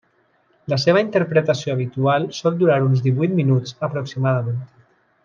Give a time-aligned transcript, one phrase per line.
[0.71, 4.63] La seva interpretació habitual sol durar uns divuit minuts aproximadament.